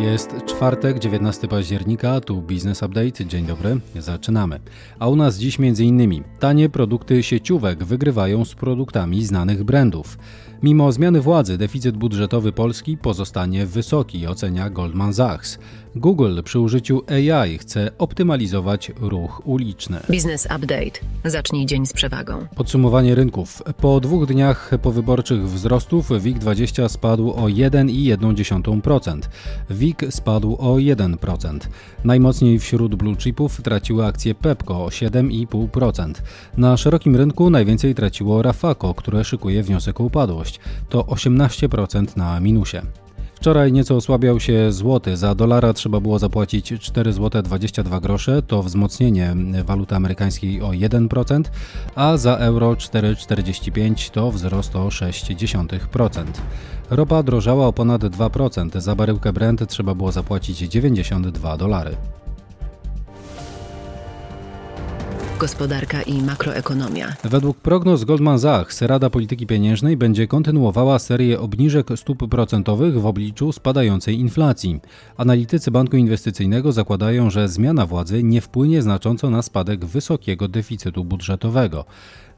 Jest 0.00 0.34
czwartek, 0.46 0.98
19 0.98 1.48
października, 1.48 2.20
tu 2.20 2.42
Business 2.42 2.82
Update. 2.82 3.26
Dzień 3.26 3.46
dobry, 3.46 3.80
zaczynamy. 3.98 4.60
A 4.98 5.08
u 5.08 5.16
nas 5.16 5.38
dziś 5.38 5.60
m.in. 5.60 6.24
tanie 6.38 6.68
produkty 6.68 7.22
sieciówek 7.22 7.84
wygrywają 7.84 8.44
z 8.44 8.54
produktami 8.54 9.24
znanych 9.24 9.64
brandów. 9.64 10.18
Mimo 10.62 10.92
zmiany 10.92 11.20
władzy 11.20 11.58
deficyt 11.58 11.96
budżetowy 11.96 12.52
Polski 12.52 12.96
pozostanie 12.96 13.66
wysoki, 13.66 14.26
ocenia 14.26 14.70
Goldman 14.70 15.14
Sachs. 15.14 15.58
Google 15.96 16.42
przy 16.42 16.60
użyciu 16.60 17.02
AI 17.08 17.58
chce 17.58 17.90
optymalizować 17.98 18.92
ruch 19.00 19.42
uliczny. 19.44 20.00
Business 20.08 20.44
Update. 20.44 21.00
Zacznij 21.24 21.66
dzień 21.66 21.86
z 21.86 21.92
przewagą. 21.92 22.46
Podsumowanie 22.56 23.14
rynków. 23.14 23.62
Po 23.80 24.00
dwóch 24.00 24.26
dniach 24.26 24.70
powyborczych 24.82 25.48
wzrostów 25.48 26.10
WIG20 26.10 26.88
spadł 26.88 27.30
o 27.30 27.42
1,1%. 27.42 29.20
WIG 29.82 30.04
spadł 30.10 30.56
o 30.58 30.74
1%. 30.74 31.58
Najmocniej 32.04 32.58
wśród 32.58 32.94
blue 32.94 33.16
chipów 33.16 33.62
traciły 33.62 34.06
akcje 34.06 34.34
Pepco 34.34 34.84
o 34.84 34.88
7,5%. 34.88 36.12
Na 36.56 36.76
szerokim 36.76 37.16
rynku 37.16 37.50
najwięcej 37.50 37.94
traciło 37.94 38.42
Rafaco, 38.42 38.94
które 38.94 39.24
szykuje 39.24 39.62
wniosek 39.62 40.00
o 40.00 40.04
upadłość. 40.04 40.60
To 40.88 41.00
18% 41.02 42.16
na 42.16 42.40
minusie. 42.40 42.82
Wczoraj 43.42 43.72
nieco 43.72 43.96
osłabiał 43.96 44.40
się 44.40 44.72
złoty. 44.72 45.16
Za 45.16 45.34
dolara 45.34 45.72
trzeba 45.72 46.00
było 46.00 46.18
zapłacić 46.18 46.72
4 46.80 47.12
zł 47.12 47.42
22 47.42 48.00
grosze, 48.00 48.42
to 48.42 48.62
wzmocnienie 48.62 49.34
waluty 49.64 49.94
amerykańskiej 49.94 50.62
o 50.62 50.68
1%, 50.68 51.42
a 51.94 52.16
za 52.16 52.36
euro 52.36 52.72
4,45 52.72 54.10
to 54.10 54.30
wzrost 54.30 54.76
o 54.76 54.88
0,6%. 54.88 56.24
Ropa 56.90 57.22
drożała 57.22 57.66
o 57.66 57.72
ponad 57.72 58.02
2%, 58.02 58.80
za 58.80 58.94
baryłkę 58.94 59.32
Brent 59.32 59.68
trzeba 59.68 59.94
było 59.94 60.12
zapłacić 60.12 60.58
92 60.58 61.56
dolary. 61.56 61.96
Gospodarka 65.42 66.02
i 66.02 66.22
makroekonomia. 66.22 67.16
Według 67.24 67.56
prognoz 67.56 68.04
Goldman 68.04 68.40
Sachs 68.40 68.82
Rada 68.82 69.10
Polityki 69.10 69.46
Pieniężnej 69.46 69.96
będzie 69.96 70.26
kontynuowała 70.26 70.98
serię 70.98 71.40
obniżek 71.40 71.88
stóp 71.96 72.28
procentowych 72.30 73.00
w 73.00 73.06
obliczu 73.06 73.52
spadającej 73.52 74.20
inflacji. 74.20 74.80
Analitycy 75.16 75.70
Banku 75.70 75.96
Inwestycyjnego 75.96 76.72
zakładają, 76.72 77.30
że 77.30 77.48
zmiana 77.48 77.86
władzy 77.86 78.22
nie 78.22 78.40
wpłynie 78.40 78.82
znacząco 78.82 79.30
na 79.30 79.42
spadek 79.42 79.84
wysokiego 79.84 80.48
deficytu 80.48 81.04
budżetowego. 81.04 81.84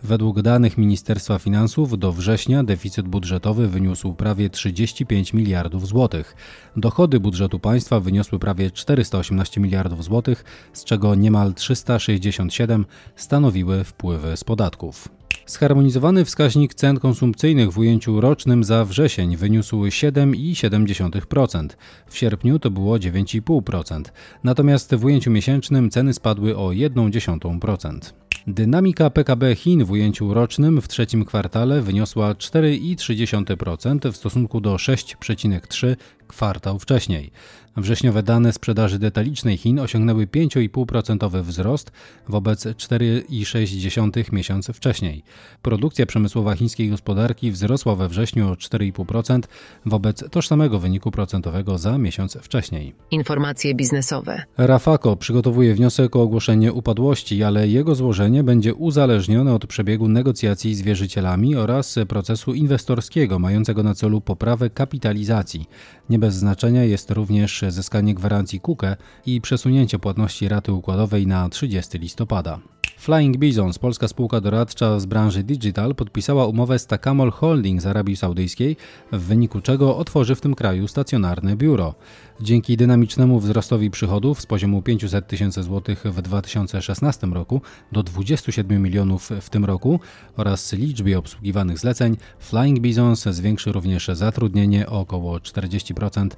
Według 0.05 0.43
danych 0.43 0.79
Ministerstwa 0.79 1.39
Finansów 1.39 1.99
do 1.99 2.13
września 2.13 2.65
deficyt 2.65 3.09
budżetowy 3.09 3.69
wyniósł 3.69 4.15
prawie 4.15 4.51
35 4.51 5.33
miliardów 5.33 5.87
złotych. 5.87 6.37
Dochody 6.77 7.21
budżetu 7.21 7.59
państwa 7.59 8.01
wyniosły 8.01 8.39
prawie 8.39 8.71
418 8.71 9.61
miliardów 9.61 10.05
złotych, 10.05 10.45
z 10.73 10.85
czego 10.85 11.15
niemal 11.15 11.55
367 11.55 12.87
stanowiły 13.17 13.85
wpływy 13.85 14.37
z 14.37 14.45
podatków. 14.45 15.09
Zharmonizowany 15.47 16.25
wskaźnik 16.25 16.75
cen 16.75 16.99
konsumpcyjnych 16.99 17.73
w 17.73 17.79
ujęciu 17.79 18.21
rocznym 18.21 18.65
za 18.65 18.85
wrzesień 18.85 19.37
wyniósł 19.37 19.85
7,7%. 19.85 21.69
W 22.07 22.17
sierpniu 22.19 22.59
to 22.59 22.71
było 22.71 22.97
9,5%. 22.97 24.03
Natomiast 24.45 24.95
w 24.95 25.05
ujęciu 25.05 25.31
miesięcznym 25.31 25.91
ceny 25.91 26.15
spadły 26.15 26.57
o 26.57 26.69
1,1%. 26.69 28.24
Dynamika 28.47 29.11
PKB 29.11 29.55
Chin 29.55 29.85
w 29.85 29.91
ujęciu 29.91 30.35
rocznym 30.35 30.81
w 30.81 30.89
trzecim 30.89 31.25
kwartale 31.25 31.83
wyniosła 31.83 32.33
4,3% 32.35 34.13
w 34.13 34.17
stosunku 34.17 34.61
do 34.61 34.75
6,3% 34.75 35.97
kwartał 36.29 36.79
wcześniej. 36.79 37.31
Wrześniowe 37.77 38.23
dane 38.23 38.53
sprzedaży 38.53 38.99
detalicznej 38.99 39.57
Chin 39.57 39.79
osiągnęły 39.79 40.27
5,5% 40.27 41.43
wzrost 41.43 41.93
wobec 42.29 42.67
4,6% 42.67 44.33
miesiąc 44.33 44.67
wcześniej. 44.67 45.23
Produkcja 45.63 46.07
przemysłowa 46.07 46.55
chińskiej 46.55 46.91
gospodarki 46.91 47.51
wzrosła 47.51 47.95
we 47.95 48.09
wrześniu 48.09 48.49
o 48.49 48.55
4,5% 48.55 49.41
wobec 49.87 50.31
tożsamego 50.31 50.79
wyniku 50.79 51.11
procentowego 51.11 51.79
za 51.79 51.99
miesiąc 51.99 52.39
wcześniej. 52.43 52.95
Informacje 53.11 53.75
biznesowe. 53.75 54.43
Rafako 54.57 55.17
przygotowuje 55.17 55.75
wniosek 55.75 56.17
o 56.17 56.23
ogłoszenie 56.23 56.73
upadłości, 56.73 57.43
ale 57.43 57.69
jego 57.69 57.95
złożenie 57.95 58.45
będzie 58.45 58.75
uzależnione 58.75 59.55
od 59.55 59.67
przebiegu 59.67 60.09
negocjacji 60.09 60.75
z 60.75 60.83
wierzycielami 60.83 61.57
oraz 61.57 61.99
procesu 62.09 62.55
inwestorskiego 62.55 63.39
mającego 63.39 63.83
na 63.83 63.95
celu 63.95 64.21
poprawę 64.21 64.71
kapitalizacji. 64.71 65.67
Nie 66.11 66.19
bez 66.25 66.35
znaczenia 66.35 66.85
jest 66.85 67.11
również 67.11 67.65
zyskanie 67.69 68.15
gwarancji 68.15 68.61
KUKE 68.61 68.97
i 69.27 69.41
przesunięcie 69.41 69.99
płatności 69.99 70.49
raty 70.49 70.73
układowej 70.73 71.27
na 71.27 71.49
30 71.49 71.99
listopada. 71.99 72.74
Flying 73.05 73.37
Bisons, 73.37 73.79
polska 73.79 74.09
spółka 74.09 74.41
doradcza 74.41 75.01
z 75.01 75.07
branży 75.07 75.43
digital, 75.43 75.95
podpisała 75.95 76.47
umowę 76.47 76.79
z 76.79 76.87
Takamol 76.87 77.31
Holding 77.31 77.83
z 77.83 77.87
Arabii 77.87 78.17
Saudyjskiej, 78.17 78.77
w 79.13 79.21
wyniku 79.21 79.61
czego 79.61 79.97
otworzy 79.97 80.35
w 80.35 80.41
tym 80.41 80.55
kraju 80.55 80.89
stacjonarne 80.89 81.57
biuro. 81.57 81.95
Dzięki 82.41 82.77
dynamicznemu 82.77 83.41
wzrostowi 83.41 83.91
przychodów 83.91 84.41
z 84.41 84.47
poziomu 84.47 84.83
500 84.83 85.27
tysięcy 85.27 85.63
złotych 85.63 86.05
w 86.05 86.23
2016 86.23 87.27
roku 87.27 87.61
do 87.93 88.03
27 88.03 88.83
milionów 88.83 89.31
w 89.41 89.51
tym 89.51 89.65
roku 89.65 90.01
oraz 90.37 90.73
liczbie 90.73 91.19
obsługiwanych 91.19 91.79
zleceń, 91.79 92.17
Flying 92.39 92.81
Bisons 92.81 93.23
zwiększy 93.25 93.73
również 93.73 94.09
zatrudnienie 94.13 94.87
o 94.87 95.01
około 95.01 95.39
40% 95.39 96.29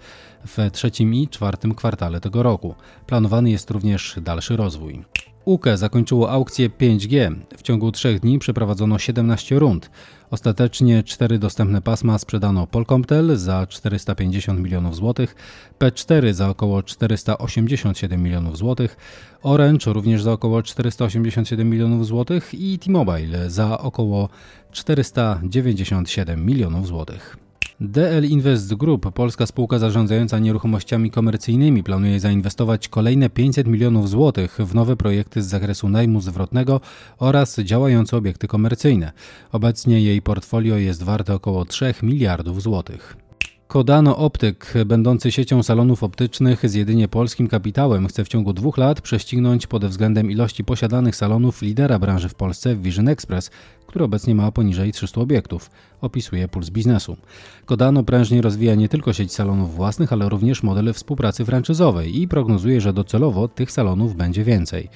w 0.47 0.71
trzecim 0.73 1.15
i 1.15 1.29
czwartym 1.29 1.75
kwartale 1.75 2.21
tego 2.21 2.43
roku. 2.43 2.75
Planowany 3.07 3.51
jest 3.51 3.71
również 3.71 4.19
dalszy 4.23 4.57
rozwój. 4.57 5.05
UKE 5.47 5.77
zakończyło 5.77 6.31
aukcję 6.31 6.71
5G. 6.71 7.37
W 7.57 7.63
ciągu 7.63 7.93
trzech 7.93 8.21
dni 8.21 8.39
przeprowadzono 8.39 8.99
17 8.99 9.59
rund. 9.59 9.91
Ostatecznie 10.31 11.03
cztery 11.03 11.39
dostępne 11.39 11.83
pasma 11.83 12.19
sprzedano 12.19 12.67
Polkomtel 12.67 13.37
za 13.37 13.67
450 13.67 14.61
milionów 14.61 14.97
złotych, 14.97 15.35
P4 15.79 16.33
za 16.33 16.49
około 16.49 16.83
487 16.83 18.23
milionów 18.23 18.57
złotych, 18.57 18.97
Orange 19.43 19.93
również 19.93 20.23
za 20.23 20.33
około 20.33 20.63
487 20.63 21.71
milionów 21.71 22.07
złotych 22.07 22.55
i 22.55 22.79
T-Mobile 22.79 23.51
za 23.51 23.79
około 23.79 24.29
497 24.73 26.47
milionów 26.47 26.87
złotych. 26.87 27.46
DL 27.81 28.25
Invest 28.25 28.75
Group, 28.75 29.13
polska 29.13 29.47
spółka 29.47 29.79
zarządzająca 29.79 30.39
nieruchomościami 30.39 31.11
komercyjnymi, 31.11 31.83
planuje 31.83 32.21
zainwestować 32.21 32.89
kolejne 32.89 33.31
500 33.31 33.67
milionów 33.67 34.09
złotych 34.09 34.59
w 34.59 34.75
nowe 34.75 34.97
projekty 34.97 35.43
z 35.43 35.47
zakresu 35.47 35.89
najmu 35.89 36.21
zwrotnego 36.21 36.81
oraz 37.19 37.59
działające 37.59 38.17
obiekty 38.17 38.49
komercyjne. 38.49 39.13
Obecnie 39.53 40.01
jej 40.01 40.23
portfolio 40.23 40.77
jest 40.77 41.03
warte 41.03 41.35
około 41.35 41.65
3 41.65 41.95
miliardów 42.03 42.63
złotych. 42.63 43.26
Kodano 43.69 44.17
Optyk, 44.17 44.75
będący 44.87 45.33
siecią 45.33 45.63
salonów 45.63 46.03
optycznych 46.03 46.71
z 46.71 46.75
jedynie 46.75 47.09
polskim 47.09 47.49
kapitałem, 47.49 48.09
chce 48.09 48.25
w 48.25 48.29
ciągu 48.29 48.53
dwóch 48.53 48.79
lat 48.79 49.01
prześcignąć 49.01 49.67
pod 49.67 49.85
względem 49.85 50.31
ilości 50.31 50.65
posiadanych 50.65 51.17
salonów 51.17 51.63
lidera 51.63 51.99
branży 51.99 52.29
w 52.29 52.35
Polsce 52.35 52.77
Vision 52.77 53.09
Express, 53.09 53.51
który 53.87 54.05
obecnie 54.05 54.35
ma 54.35 54.53
poniżej 54.53 54.93
300 54.93 55.21
obiektów, 55.21 55.71
opisuje 56.01 56.49
Puls 56.49 56.71
Biznesu. 56.71 57.17
Kodano 57.65 58.03
prężnie 58.03 58.43
rozwija 58.43 58.75
nie 58.75 58.89
tylko 58.89 59.13
sieć 59.13 59.33
salonów 59.33 59.75
własnych, 59.75 60.13
ale 60.13 60.29
również 60.29 60.63
modele 60.63 60.93
współpracy 60.93 61.45
franczyzowej 61.45 62.21
i 62.21 62.29
prognozuje, 62.29 62.81
że 62.81 62.93
docelowo 62.93 63.49
tych 63.49 63.73
salonów 63.73 64.17
będzie 64.17 64.45
więcej. 64.45 64.89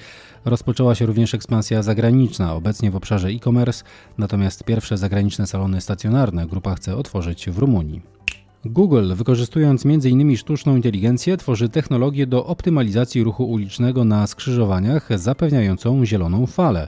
Rozpoczęła 0.45 0.95
się 0.95 1.05
również 1.05 1.33
ekspansja 1.33 1.83
zagraniczna, 1.83 2.53
obecnie 2.53 2.91
w 2.91 2.95
obszarze 2.95 3.27
e-commerce, 3.27 3.83
natomiast 4.17 4.63
pierwsze 4.63 4.97
zagraniczne 4.97 5.47
salony 5.47 5.81
stacjonarne 5.81 6.47
grupa 6.47 6.75
chce 6.75 6.95
otworzyć 6.95 7.49
w 7.49 7.57
Rumunii. 7.57 8.20
Google, 8.65 9.13
wykorzystując 9.15 9.85
m.in. 9.85 10.37
sztuczną 10.37 10.75
inteligencję, 10.75 11.37
tworzy 11.37 11.69
technologię 11.69 12.27
do 12.27 12.45
optymalizacji 12.45 13.23
ruchu 13.23 13.45
ulicznego 13.45 14.05
na 14.05 14.27
skrzyżowaniach, 14.27 15.19
zapewniającą 15.19 16.05
zieloną 16.05 16.45
falę. 16.45 16.87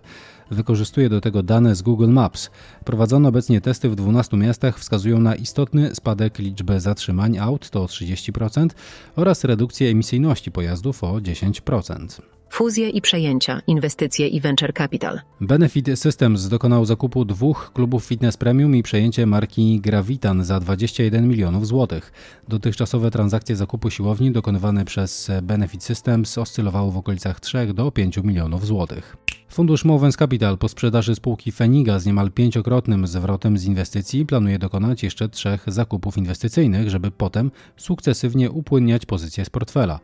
Wykorzystuje 0.52 1.10
do 1.10 1.22
tego 1.22 1.44
dane 1.44 1.76
z 1.76 1.82
Google 1.82 2.10
Maps. 2.10 2.50
Prowadzone 2.86 3.30
obecnie 3.30 3.62
testy 3.62 3.90
w 3.90 3.96
12 3.96 4.38
miastach 4.38 4.80
wskazują 4.80 5.20
na 5.20 5.36
istotny 5.36 5.96
spadek 5.96 6.40
liczby 6.40 6.80
zatrzymań 6.80 7.38
aut 7.38 7.70
to 7.70 7.86
30% 7.86 8.68
oraz 9.16 9.44
redukcję 9.44 9.90
emisyjności 9.90 10.52
pojazdów 10.52 11.04
o 11.04 11.14
10% 11.14 12.22
fuzje 12.54 12.90
i 12.90 13.02
przejęcia, 13.02 13.62
inwestycje 13.68 14.28
i 14.28 14.42
venture 14.42 14.74
capital. 14.74 15.20
Benefit 15.42 15.90
Systems 15.96 16.50
dokonał 16.50 16.86
zakupu 16.86 17.26
dwóch 17.26 17.72
klubów 17.74 18.06
fitness 18.06 18.38
premium 18.38 18.76
i 18.76 18.84
przejęcie 18.84 19.26
marki 19.26 19.80
Gravitan 19.82 20.44
za 20.44 20.60
21 20.60 21.28
milionów 21.28 21.68
złotych. 21.68 22.12
Dotychczasowe 22.48 23.12
transakcje 23.12 23.56
zakupu 23.56 23.90
siłowni 23.90 24.32
dokonywane 24.32 24.86
przez 24.86 25.32
Benefit 25.44 25.84
Systems 25.84 26.38
oscylowały 26.38 26.92
w 26.92 26.98
okolicach 26.98 27.40
3 27.40 27.74
do 27.74 27.92
5 27.92 28.18
milionów 28.18 28.66
złotych. 28.66 29.18
Fundusz 29.54 29.86
Movens 29.86 30.18
Capital 30.18 30.58
po 30.58 30.70
sprzedaży 30.70 31.16
spółki 31.16 31.52
Feniga 31.52 32.00
z 32.00 32.06
niemal 32.06 32.32
pięciokrotnym 32.32 33.08
zwrotem 33.08 33.58
z 33.58 33.66
inwestycji 33.66 34.26
planuje 34.26 34.60
dokonać 34.60 35.04
jeszcze 35.04 35.30
trzech 35.30 35.64
zakupów 35.68 36.18
inwestycyjnych, 36.18 36.90
żeby 36.90 37.12
potem 37.12 37.52
sukcesywnie 37.78 38.52
upłynniać 38.52 39.06
pozycje 39.06 39.46
z 39.46 39.50
portfela. 39.50 40.00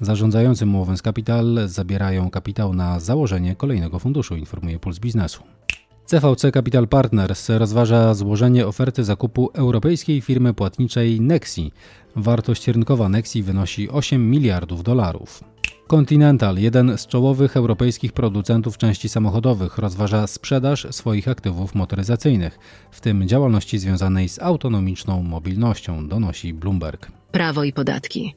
Zarządzający 0.00 0.66
Movens 0.66 1.02
Capital 1.02 1.58
zabierają 1.66 2.30
kapitał 2.30 2.74
na 2.74 3.00
założenie 3.00 3.56
kolejnego 3.56 3.98
funduszu, 3.98 4.36
informuje 4.36 4.78
Puls 4.78 4.98
Biznesu. 4.98 5.42
CVC 6.06 6.52
Capital 6.52 6.88
Partners 6.88 7.48
rozważa 7.48 8.14
złożenie 8.14 8.66
oferty 8.66 9.04
zakupu 9.04 9.50
europejskiej 9.52 10.20
firmy 10.20 10.54
płatniczej 10.54 11.20
Nexi. 11.20 11.72
Wartość 12.16 12.68
rynkowa 12.68 13.08
Nexi 13.08 13.42
wynosi 13.42 13.90
8 13.90 14.30
miliardów 14.30 14.82
dolarów. 14.82 15.53
Continental, 15.86 16.58
jeden 16.58 16.98
z 16.98 17.06
czołowych 17.06 17.56
europejskich 17.56 18.12
producentów 18.12 18.78
części 18.78 19.08
samochodowych, 19.08 19.78
rozważa 19.78 20.26
sprzedaż 20.26 20.86
swoich 20.90 21.28
aktywów 21.28 21.74
motoryzacyjnych, 21.74 22.58
w 22.90 23.00
tym 23.00 23.28
działalności 23.28 23.78
związanej 23.78 24.28
z 24.28 24.38
autonomiczną 24.38 25.22
mobilnością, 25.22 26.08
donosi 26.08 26.54
Bloomberg. 26.54 27.12
Prawo 27.32 27.64
i 27.64 27.72
podatki. 27.72 28.34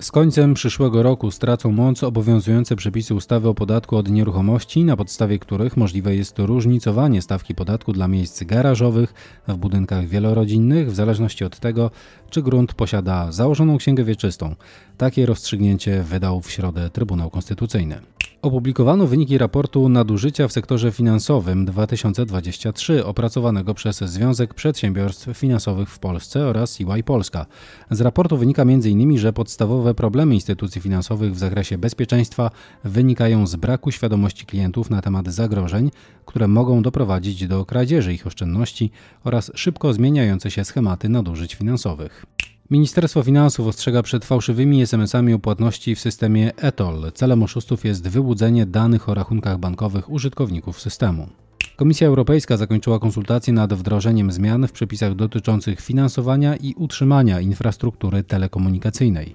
Z 0.00 0.10
końcem 0.10 0.54
przyszłego 0.54 1.02
roku 1.02 1.30
stracą 1.30 1.72
moc 1.72 2.02
obowiązujące 2.02 2.76
przepisy 2.76 3.14
ustawy 3.14 3.48
o 3.48 3.54
podatku 3.54 3.96
od 3.96 4.10
nieruchomości, 4.10 4.84
na 4.84 4.96
podstawie 4.96 5.38
których 5.38 5.76
możliwe 5.76 6.16
jest 6.16 6.38
różnicowanie 6.38 7.22
stawki 7.22 7.54
podatku 7.54 7.92
dla 7.92 8.08
miejsc 8.08 8.44
garażowych 8.44 9.14
w 9.48 9.56
budynkach 9.56 10.06
wielorodzinnych 10.06 10.90
w 10.90 10.94
zależności 10.94 11.44
od 11.44 11.58
tego, 11.58 11.90
czy 12.30 12.42
grunt 12.42 12.74
posiada 12.74 13.32
założoną 13.32 13.78
księgę 13.78 14.04
wieczystą. 14.04 14.54
Takie 14.96 15.26
rozstrzygnięcie 15.26 16.02
wydał 16.02 16.40
w 16.40 16.50
środę 16.50 16.90
Trybunał 16.90 17.30
Konstytucyjny. 17.30 18.00
Opublikowano 18.42 19.06
wyniki 19.06 19.38
raportu 19.38 19.88
nadużycia 19.88 20.48
w 20.48 20.52
sektorze 20.52 20.92
finansowym 20.92 21.64
2023 21.64 23.04
opracowanego 23.04 23.74
przez 23.74 23.98
Związek 23.98 24.54
Przedsiębiorstw 24.54 25.38
Finansowych 25.38 25.88
w 25.88 25.98
Polsce 25.98 26.46
oraz 26.46 26.78
EY 26.80 27.02
Polska. 27.02 27.46
Z 27.90 28.00
raportu 28.00 28.36
wynika 28.36 28.62
m.in., 28.62 29.18
że 29.18 29.32
podstawowe 29.32 29.94
problemy 29.94 30.34
instytucji 30.34 30.80
finansowych 30.80 31.34
w 31.34 31.38
zakresie 31.38 31.78
bezpieczeństwa 31.78 32.50
wynikają 32.84 33.46
z 33.46 33.56
braku 33.56 33.90
świadomości 33.90 34.46
klientów 34.46 34.90
na 34.90 35.02
temat 35.02 35.28
zagrożeń, 35.28 35.90
które 36.26 36.48
mogą 36.48 36.82
doprowadzić 36.82 37.48
do 37.48 37.64
kradzieży 37.64 38.14
ich 38.14 38.26
oszczędności 38.26 38.90
oraz 39.24 39.52
szybko 39.54 39.92
zmieniające 39.92 40.50
się 40.50 40.64
schematy 40.64 41.08
nadużyć 41.08 41.54
finansowych. 41.54 42.26
Ministerstwo 42.70 43.22
Finansów 43.22 43.66
ostrzega 43.66 44.02
przed 44.02 44.24
fałszywymi 44.24 44.82
SMS-ami 44.82 45.34
o 45.34 45.38
płatności 45.38 45.94
w 45.94 46.00
systemie 46.00 46.56
ETOL. 46.56 47.12
Celem 47.14 47.42
oszustów 47.42 47.84
jest 47.84 48.08
wyłudzenie 48.08 48.66
danych 48.66 49.08
o 49.08 49.14
rachunkach 49.14 49.58
bankowych 49.58 50.10
użytkowników 50.10 50.80
systemu. 50.80 51.28
Komisja 51.76 52.08
Europejska 52.08 52.56
zakończyła 52.56 52.98
konsultacje 52.98 53.52
nad 53.52 53.74
wdrożeniem 53.74 54.32
zmian 54.32 54.68
w 54.68 54.72
przepisach 54.72 55.14
dotyczących 55.14 55.80
finansowania 55.80 56.56
i 56.56 56.74
utrzymania 56.74 57.40
infrastruktury 57.40 58.22
telekomunikacyjnej. 58.22 59.34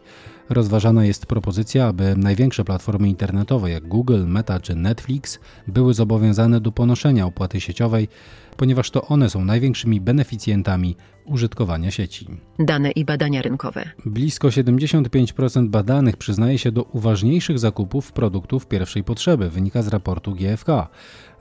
Rozważana 0.50 1.06
jest 1.06 1.26
propozycja, 1.26 1.88
aby 1.88 2.16
największe 2.18 2.64
platformy 2.64 3.10
internetowe 3.10 3.72
jak 3.72 3.88
Google, 3.88 4.26
Meta 4.26 4.60
czy 4.60 4.76
Netflix 4.76 5.40
były 5.68 5.94
zobowiązane 5.94 6.62
do 6.62 6.72
ponoszenia 6.72 7.26
opłaty 7.26 7.62
sieciowej, 7.62 8.08
ponieważ 8.58 8.92
to 8.92 9.02
one 9.08 9.30
są 9.30 9.46
największymi 9.46 10.02
beneficjentami 10.02 10.96
użytkowania 11.26 11.92
sieci. 11.92 12.28
Dane 12.60 12.92
i 12.92 13.06
badania 13.06 13.42
rynkowe. 13.42 13.84
Blisko 14.06 14.48
75% 14.48 15.68
badanych 15.68 16.18
przyznaje 16.18 16.58
się 16.58 16.72
do 16.72 16.84
uważniejszych 16.84 17.60
zakupów 17.60 18.12
produktów 18.12 18.68
pierwszej 18.68 19.04
potrzeby, 19.04 19.50
wynika 19.50 19.82
z 19.82 19.88
raportu 19.88 20.36
GFK. 20.36 20.88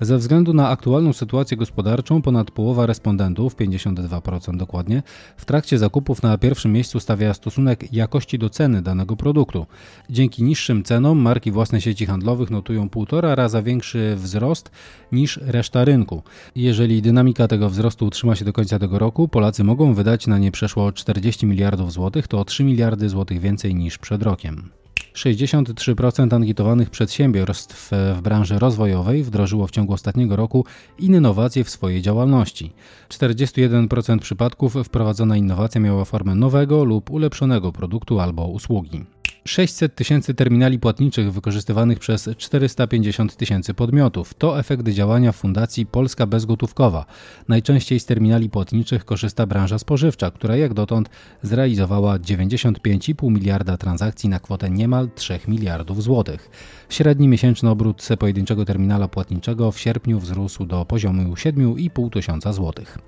Ze 0.00 0.18
względu 0.18 0.52
na 0.52 0.68
aktualną 0.68 1.12
sytuację 1.12 1.56
gospodarczą, 1.56 2.22
ponad 2.22 2.50
połowa 2.50 2.86
respondentów, 2.86 3.56
52% 3.56 4.56
dokładnie, 4.56 5.02
w 5.36 5.44
trakcie 5.44 5.78
zakupów 5.78 6.22
na 6.22 6.38
pierwszym 6.38 6.72
miejscu 6.72 7.00
stawia 7.00 7.34
stosunek 7.34 7.92
jakości 7.92 8.38
do 8.38 8.50
ceny 8.50 8.82
danego 8.94 9.16
produktu. 9.16 9.66
Dzięki 10.10 10.42
niższym 10.42 10.82
cenom 10.82 11.18
marki 11.18 11.50
własne 11.50 11.80
sieci 11.80 12.06
handlowych 12.06 12.50
notują 12.50 12.88
półtora 12.88 13.34
raza 13.34 13.62
większy 13.62 14.16
wzrost 14.16 14.70
niż 15.12 15.36
reszta 15.42 15.84
rynku. 15.84 16.22
Jeżeli 16.56 17.02
dynamika 17.02 17.48
tego 17.48 17.70
wzrostu 17.70 18.06
utrzyma 18.06 18.34
się 18.34 18.44
do 18.44 18.52
końca 18.52 18.78
tego 18.78 18.98
roku, 18.98 19.28
Polacy 19.28 19.64
mogą 19.64 19.94
wydać 19.94 20.26
na 20.26 20.38
nie 20.38 20.50
przeszło 20.52 20.92
40 20.92 21.46
miliardów 21.46 21.92
złotych, 21.92 22.28
to 22.28 22.40
o 22.40 22.44
3 22.44 22.64
miliardy 22.64 23.08
złotych 23.08 23.40
więcej 23.40 23.74
niż 23.74 23.98
przed 23.98 24.22
rokiem. 24.22 24.70
63% 25.14 26.34
ankietowanych 26.34 26.90
przedsiębiorstw 26.90 27.90
w 28.16 28.20
branży 28.22 28.58
rozwojowej 28.58 29.22
wdrożyło 29.22 29.66
w 29.66 29.70
ciągu 29.70 29.92
ostatniego 29.92 30.36
roku 30.36 30.64
innowacje 30.98 31.64
w 31.64 31.70
swojej 31.70 32.02
działalności. 32.02 32.72
41% 33.08 34.18
przypadków 34.18 34.74
wprowadzona 34.84 35.36
innowacja 35.36 35.80
miała 35.80 36.04
formę 36.04 36.34
nowego 36.34 36.84
lub 36.84 37.10
ulepszonego 37.10 37.72
produktu 37.72 38.20
albo 38.20 38.46
usługi. 38.46 39.04
600 39.46 39.94
tysięcy 39.94 40.34
terminali 40.34 40.78
płatniczych 40.78 41.32
wykorzystywanych 41.32 41.98
przez 41.98 42.30
450 42.36 43.36
tysięcy 43.36 43.74
podmiotów. 43.74 44.34
To 44.34 44.58
efekt 44.58 44.88
działania 44.88 45.32
Fundacji 45.32 45.86
Polska 45.86 46.26
Bezgotówkowa. 46.26 47.06
Najczęściej 47.48 48.00
z 48.00 48.06
terminali 48.06 48.50
płatniczych 48.50 49.04
korzysta 49.04 49.46
branża 49.46 49.78
spożywcza, 49.78 50.30
która 50.30 50.56
jak 50.56 50.74
dotąd 50.74 51.10
zrealizowała 51.42 52.18
95,5 52.18 53.30
miliarda 53.30 53.76
transakcji 53.76 54.28
na 54.28 54.40
kwotę 54.40 54.70
niemal 54.70 55.08
3 55.14 55.38
miliardów 55.48 56.02
złotych. 56.02 56.50
Średni 56.88 57.28
miesięczny 57.28 57.70
obrót 57.70 58.08
pojedynczego 58.18 58.64
terminala 58.64 59.08
płatniczego 59.08 59.72
w 59.72 59.80
sierpniu 59.80 60.20
wzrósł 60.20 60.66
do 60.66 60.84
poziomu 60.84 61.34
7,5 61.34 62.10
tysiąca 62.10 62.52
złotych. 62.52 62.98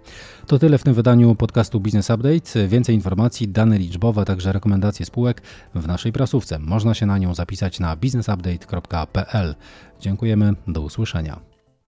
To 0.47 0.59
tyle 0.59 0.79
w 0.79 0.83
tym 0.83 0.95
wydaniu 0.95 1.35
podcastu 1.35 1.81
Business 1.81 2.11
Update. 2.11 2.69
Więcej 2.69 2.95
informacji, 2.95 3.49
dane 3.49 3.79
liczbowe, 3.79 4.25
także 4.25 4.53
rekomendacje 4.53 5.07
spółek 5.07 5.43
w 5.75 5.87
naszej 5.87 6.13
Można 6.59 6.95
się 6.95 7.07
na 7.07 7.19
nią 7.19 7.35
zapisać 7.35 7.81
na 7.81 7.97
businessupdate.pl. 7.97 9.55
Dziękujemy, 10.01 10.53
do 10.67 10.81
usłyszenia. 10.81 11.56